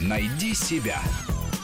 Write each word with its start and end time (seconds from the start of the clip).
Найди 0.00 0.54
себя. 0.54 1.00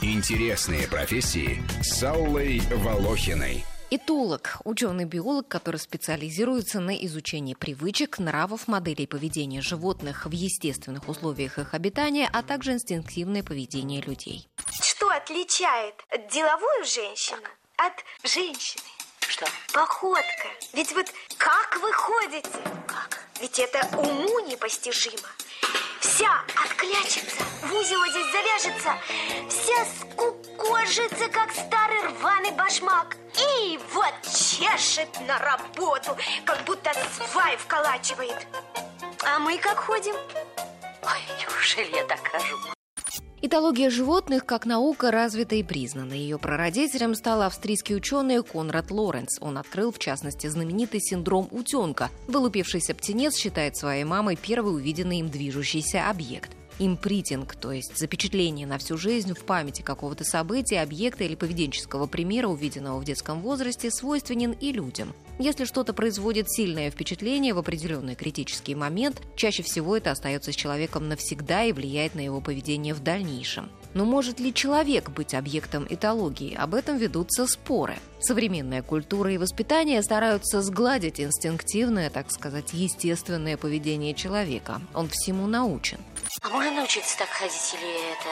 Интересные 0.01 0.87
профессии 0.87 1.63
с 1.81 2.03
Аллой 2.03 2.61
Волохиной. 2.71 3.65
Этолог– 3.89 4.57
ученый-биолог, 4.65 5.47
который 5.47 5.77
специализируется 5.77 6.79
на 6.79 6.91
изучении 7.05 7.53
привычек, 7.53 8.19
нравов, 8.19 8.67
моделей 8.67 9.07
поведения 9.07 9.61
животных 9.61 10.25
в 10.25 10.31
естественных 10.31 11.07
условиях 11.07 11.57
их 11.57 11.73
обитания, 11.73 12.29
а 12.31 12.43
также 12.43 12.73
инстинктивное 12.73 13.43
поведение 13.43 14.01
людей. 14.01 14.49
Что 14.81 15.09
отличает 15.09 15.95
деловую 16.31 16.83
женщину 16.85 17.47
от 17.77 17.93
женщины? 18.23 18.83
Что? 19.21 19.45
Походка. 19.73 20.47
Ведь 20.73 20.91
вот 20.93 21.07
как 21.37 21.79
вы 21.81 21.91
ходите? 21.93 22.49
Как? 22.87 23.25
Ведь 23.39 23.57
это 23.59 23.87
уму 23.97 24.39
непостижимо. 24.47 25.29
Вся 26.17 26.43
отклячется, 26.65 27.43
в 27.61 27.71
узел 27.75 28.03
здесь 28.07 28.31
завяжется, 28.31 28.97
вся 29.51 29.85
скукожится, 29.85 31.29
как 31.29 31.51
старый 31.51 32.01
рваный 32.07 32.49
башмак. 32.53 33.17
И 33.37 33.79
вот 33.93 34.15
чешет 34.23 35.09
на 35.27 35.37
работу, 35.37 36.17
как 36.43 36.63
будто 36.63 36.91
свай 37.29 37.55
вколачивает. 37.57 38.47
А 39.23 39.37
мы 39.37 39.59
как 39.59 39.77
ходим? 39.77 40.15
Ой, 41.03 41.21
неужели 41.39 41.97
я 41.97 42.03
так 42.05 42.27
хожу? 42.27 42.57
Этология 43.47 43.89
животных 43.89 44.45
как 44.45 44.65
наука 44.65 45.09
развита 45.09 45.55
и 45.55 45.63
признана. 45.63 46.11
Ее 46.11 46.37
прародителем 46.37 47.15
стал 47.15 47.43
австрийский 47.43 47.95
ученый 47.95 48.43
Конрад 48.43 48.91
Лоренц. 48.91 49.37
Он 49.39 49.57
открыл, 49.57 49.93
в 49.93 49.99
частности, 49.99 50.47
знаменитый 50.47 50.99
синдром 50.99 51.47
утенка. 51.51 52.09
Вылупившийся 52.27 52.93
птенец 52.93 53.37
считает 53.37 53.77
своей 53.77 54.03
мамой 54.03 54.35
первый 54.35 54.73
увиденный 54.73 55.19
им 55.19 55.29
движущийся 55.29 56.09
объект 56.09 56.56
импритинг, 56.79 57.55
то 57.55 57.71
есть 57.71 57.97
запечатление 57.97 58.67
на 58.67 58.77
всю 58.77 58.97
жизнь 58.97 59.33
в 59.33 59.43
памяти 59.43 59.81
какого-то 59.81 60.23
события, 60.23 60.81
объекта 60.81 61.23
или 61.23 61.35
поведенческого 61.35 62.07
примера, 62.07 62.47
увиденного 62.47 62.99
в 62.99 63.05
детском 63.05 63.41
возрасте, 63.41 63.91
свойственен 63.91 64.51
и 64.51 64.71
людям. 64.71 65.13
Если 65.39 65.65
что-то 65.65 65.93
производит 65.93 66.49
сильное 66.49 66.89
впечатление 66.89 67.53
в 67.53 67.59
определенный 67.59 68.15
критический 68.15 68.73
момент, 68.73 69.21
чаще 69.35 69.61
всего 69.61 69.95
это 69.95 70.11
остается 70.11 70.51
с 70.51 70.55
человеком 70.55 71.07
навсегда 71.07 71.63
и 71.63 71.71
влияет 71.71 72.15
на 72.15 72.21
его 72.21 72.41
поведение 72.41 72.93
в 72.93 73.03
дальнейшем. 73.03 73.69
Но 73.93 74.05
может 74.05 74.39
ли 74.39 74.53
человек 74.53 75.09
быть 75.09 75.33
объектом 75.33 75.87
этологии? 75.89 76.55
Об 76.55 76.75
этом 76.75 76.97
ведутся 76.97 77.47
споры. 77.47 77.95
Современная 78.19 78.81
культура 78.81 79.31
и 79.31 79.37
воспитание 79.37 80.01
стараются 80.01 80.61
сгладить 80.61 81.19
инстинктивное, 81.19 82.09
так 82.09 82.31
сказать, 82.31 82.73
естественное 82.73 83.57
поведение 83.57 84.13
человека. 84.13 84.81
Он 84.93 85.07
всему 85.07 85.47
научен. 85.47 85.99
А 86.41 86.49
можно 86.49 86.71
научиться 86.71 87.17
так 87.17 87.29
ходить 87.29 87.73
или 87.73 88.11
это 88.11 88.29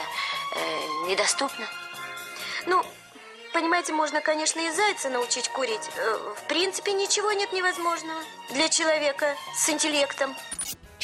э, 0.54 1.08
недоступно? 1.08 1.66
Ну, 2.66 2.84
понимаете, 3.52 3.92
можно, 3.92 4.20
конечно, 4.20 4.60
и 4.60 4.70
зайца 4.70 5.10
научить 5.10 5.48
курить. 5.48 5.90
Э, 5.96 6.34
В 6.36 6.48
принципе, 6.48 6.92
ничего 6.92 7.32
нет 7.32 7.52
невозможного 7.52 8.20
для 8.50 8.68
человека 8.68 9.34
с 9.56 9.68
интеллектом. 9.68 10.36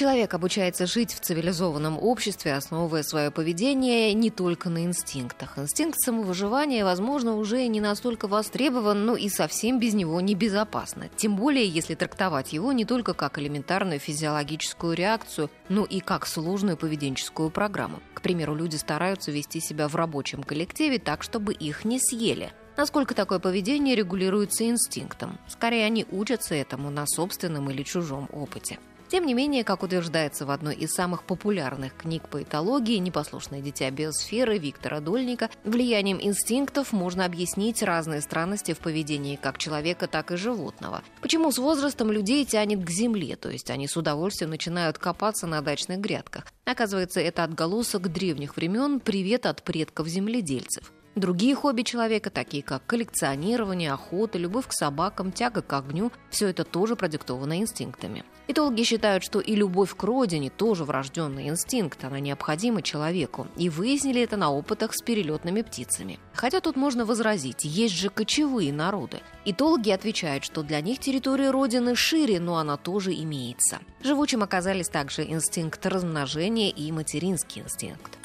Человек 0.03 0.35
обучается 0.35 0.85
жить 0.89 1.15
в 1.15 1.21
цивилизованном 1.21 1.97
обществе, 1.97 2.55
основывая 2.55 3.05
свое 3.05 3.31
поведение 3.31 4.13
не 4.15 4.31
только 4.31 4.69
на 4.69 4.83
инстинктах. 4.83 5.57
Инстинкт 5.57 5.97
самовыживания, 6.01 6.85
возможно, 6.85 7.37
уже 7.37 7.65
не 7.69 7.81
настолько 7.81 8.27
востребован, 8.27 9.07
но 9.07 9.15
и 9.15 9.29
совсем 9.29 9.79
без 9.79 9.95
него 9.95 10.21
небезопасно. 10.21 11.09
Тем 11.15 11.37
более, 11.37 11.69
если 11.69 11.95
трактовать 11.95 12.53
его 12.53 12.73
не 12.73 12.85
только 12.85 13.15
как 13.15 13.39
элементарную 13.39 14.01
физиологическую 14.01 14.95
реакцию, 14.95 15.51
но 15.69 15.85
и 15.85 16.01
как 16.01 16.27
сложную 16.27 16.77
поведенческую 16.77 17.51
программу. 17.51 18.01
К 18.13 18.23
примеру, 18.23 18.57
люди 18.57 18.75
стараются 18.75 19.31
вести 19.31 19.61
себя 19.61 19.87
в 19.87 19.95
рабочем 19.95 20.43
коллективе 20.43 20.99
так, 20.99 21.23
чтобы 21.23 21.53
их 21.53 21.85
не 21.85 22.01
съели. 22.01 22.53
Насколько 22.77 23.15
такое 23.15 23.39
поведение 23.39 23.95
регулируется 23.95 24.67
инстинктом? 24.67 25.39
Скорее, 25.47 25.87
они 25.87 26.07
учатся 26.11 26.57
этому 26.57 26.91
на 26.91 27.07
собственном 27.07 27.71
или 27.71 27.85
чужом 27.85 28.29
опыте. 28.33 28.81
Тем 29.13 29.27
не 29.27 29.35
менее, 29.35 29.63
как 29.63 29.83
утверждается 29.83 30.47
в 30.47 30.51
одной 30.51 30.75
из 30.75 30.95
самых 30.95 31.25
популярных 31.25 31.95
книг 31.95 32.31
по 32.31 32.43
этологии 32.43 32.97
«Непослушное 32.97 33.61
дитя 33.61 33.91
биосферы» 33.91 34.57
Виктора 34.57 35.01
Дольника, 35.01 35.51
влиянием 35.65 36.19
инстинктов 36.19 36.93
можно 36.93 37.27
объяснить 37.27 37.83
разные 37.83 38.23
странности 38.23 38.73
в 38.73 38.79
поведении 38.79 39.37
как 39.37 39.59
человека, 39.59 40.07
так 40.07 40.33
и 40.33 40.37
животного. 40.37 41.03
Почему 41.21 41.53
с 41.53 41.59
возрастом 41.59 42.11
людей 42.11 42.47
тянет 42.47 42.83
к 42.83 42.89
земле, 42.89 43.37
то 43.37 43.51
есть 43.51 43.69
они 43.69 43.87
с 43.87 43.99
удовольствием 43.99 44.49
начинают 44.49 44.97
копаться 44.97 45.47
на 45.47 45.61
дачных 45.61 45.99
грядках. 45.99 46.47
Оказывается, 46.65 47.21
это 47.21 47.45
отголосок 47.45 48.11
древних 48.11 48.57
времен, 48.57 48.99
привет 48.99 49.45
от 49.45 49.63
предков 49.63 50.09
земледельцев. 50.09 50.91
Другие 51.15 51.55
хобби 51.55 51.83
человека, 51.83 52.31
такие 52.31 52.63
как 52.63 52.87
коллекционирование, 52.87 53.93
охота, 53.93 54.39
любовь 54.39 54.67
к 54.67 54.73
собакам, 54.73 55.31
тяга 55.31 55.61
к 55.61 55.71
огню, 55.75 56.11
все 56.31 56.49
это 56.49 56.65
тоже 56.65 56.97
продиктовано 56.97 57.61
инстинктами. 57.61 58.25
Этологи 58.49 58.83
считают, 58.83 59.23
что 59.23 59.39
и 59.39 59.55
любовь 59.55 59.95
к 59.95 60.03
родине 60.03 60.49
тоже 60.49 60.85
врожденный 60.85 61.49
инстинкт, 61.49 62.03
она 62.05 62.19
необходима 62.19 62.81
человеку, 62.81 63.47
и 63.59 63.69
выяснили 63.69 64.23
это 64.23 64.39
на 64.39 64.51
опытах 64.51 64.95
с 64.95 65.03
перелетными 65.03 65.61
птицами. 65.61 66.19
Хотя 66.33 66.61
тут 66.61 66.77
можно 66.77 67.05
возразить, 67.05 67.65
есть 67.65 67.95
же 67.95 68.09
кочевые 68.09 68.73
народы. 68.73 69.21
Этологи 69.45 69.91
отвечают, 69.91 70.45
что 70.45 70.63
для 70.63 70.81
них 70.81 70.99
территория 70.99 71.51
родины 71.51 71.95
шире, 71.95 72.41
но 72.41 72.57
она 72.57 72.79
тоже 72.79 73.13
имеется. 73.13 73.81
Живучим 74.03 74.43
оказались 74.43 74.89
также 74.89 75.25
инстинкт 75.25 75.85
размножения 75.85 76.71
и 76.71 76.91
материнский 76.91 77.61
инстинкт. 77.61 78.19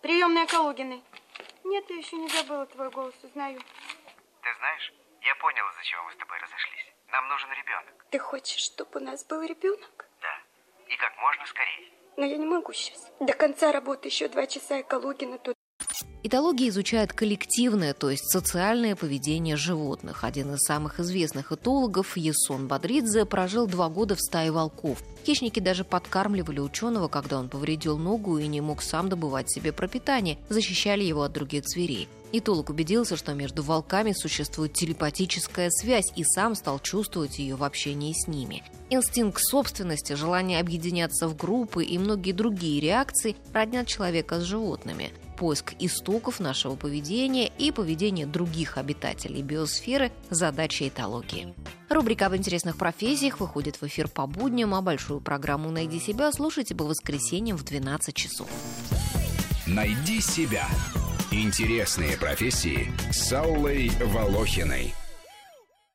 Приемная 0.00 0.46
Калугиной. 0.46 1.02
Нет, 1.68 1.84
я 1.90 1.96
еще 1.96 2.16
не 2.16 2.28
забыла 2.28 2.64
твой 2.64 2.90
голос, 2.90 3.14
узнаю. 3.22 3.60
Ты 3.60 4.48
знаешь, 4.58 4.94
я 5.20 5.34
понял, 5.34 5.64
из-за 5.68 5.82
чего 5.84 6.02
мы 6.04 6.12
с 6.12 6.16
тобой 6.16 6.38
разошлись. 6.38 6.94
Нам 7.12 7.28
нужен 7.28 7.50
ребенок. 7.52 8.06
Ты 8.08 8.18
хочешь, 8.18 8.62
чтобы 8.64 9.00
у 9.00 9.04
нас 9.04 9.22
был 9.26 9.42
ребенок? 9.42 10.06
Да. 10.22 10.40
И 10.86 10.96
как 10.96 11.14
можно 11.18 11.44
скорее. 11.44 11.92
Но 12.16 12.24
я 12.24 12.38
не 12.38 12.46
могу 12.46 12.72
сейчас. 12.72 13.12
До 13.20 13.34
конца 13.34 13.70
работы 13.70 14.08
еще 14.08 14.28
два 14.28 14.46
часа, 14.46 14.78
и 14.78 14.82
Калугина 14.82 15.38
тут. 15.38 15.57
Этология 16.28 16.68
изучает 16.68 17.14
коллективное, 17.14 17.94
то 17.94 18.10
есть 18.10 18.30
социальное 18.30 18.94
поведение 18.94 19.56
животных. 19.56 20.24
Один 20.24 20.52
из 20.52 20.58
самых 20.58 21.00
известных 21.00 21.52
этологов, 21.52 22.18
Есон 22.18 22.68
Бадридзе, 22.68 23.24
прожил 23.24 23.66
два 23.66 23.88
года 23.88 24.14
в 24.14 24.20
стае 24.20 24.52
волков. 24.52 25.02
Хищники 25.24 25.58
даже 25.58 25.84
подкармливали 25.84 26.60
ученого, 26.60 27.08
когда 27.08 27.38
он 27.38 27.48
повредил 27.48 27.96
ногу 27.96 28.36
и 28.36 28.46
не 28.46 28.60
мог 28.60 28.82
сам 28.82 29.08
добывать 29.08 29.50
себе 29.50 29.72
пропитание, 29.72 30.36
защищали 30.50 31.02
его 31.02 31.22
от 31.22 31.32
других 31.32 31.66
зверей. 31.66 32.08
Этолог 32.30 32.68
убедился, 32.68 33.16
что 33.16 33.32
между 33.32 33.62
волками 33.62 34.12
существует 34.12 34.74
телепатическая 34.74 35.70
связь 35.70 36.12
и 36.14 36.24
сам 36.24 36.54
стал 36.56 36.78
чувствовать 36.78 37.38
ее 37.38 37.56
в 37.56 37.64
общении 37.64 38.12
с 38.12 38.28
ними. 38.28 38.64
Инстинкт 38.90 39.40
собственности, 39.42 40.12
желание 40.12 40.60
объединяться 40.60 41.26
в 41.26 41.34
группы 41.34 41.86
и 41.86 41.96
многие 41.96 42.32
другие 42.32 42.82
реакции 42.82 43.34
роднят 43.54 43.86
человека 43.86 44.40
с 44.40 44.42
животными. 44.42 45.10
Поиск 45.38 45.74
истоков 45.78 46.40
нашего 46.40 46.74
поведения 46.74 47.46
и 47.46 47.70
поведения 47.70 48.26
других 48.26 48.76
обитателей 48.76 49.42
биосферы– 49.42 50.10
задача 50.30 50.88
этологии. 50.88 51.54
Рубрика 51.88 52.26
об 52.26 52.34
интересных 52.34 52.76
профессиях 52.76 53.38
выходит 53.38 53.80
в 53.80 53.84
эфир 53.84 54.08
по 54.08 54.26
будням, 54.26 54.74
а 54.74 54.82
большую 54.82 55.20
программу 55.20 55.70
«Найди 55.70 56.00
себя» 56.00 56.32
слушайте 56.32 56.74
по 56.74 56.84
воскресеньям 56.84 57.56
в 57.56 57.62
12 57.62 58.14
часов. 58.16 58.48
Найди 59.64 60.20
себя. 60.20 60.66
Интересные 61.30 62.16
профессии 62.16 62.92
с 63.12 63.32
Аллой 63.32 63.92
Волохиной. 64.04 64.92